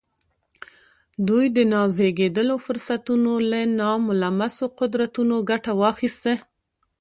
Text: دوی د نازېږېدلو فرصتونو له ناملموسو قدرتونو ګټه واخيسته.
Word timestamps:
دوی 1.27 1.45
د 1.55 1.57
نازېږېدلو 1.73 2.55
فرصتونو 2.65 3.33
له 3.51 3.59
ناملموسو 3.79 4.65
قدرتونو 4.79 5.35
ګټه 5.49 5.71
واخيسته. 5.81 6.33